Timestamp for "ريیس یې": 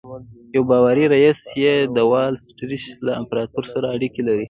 1.13-1.75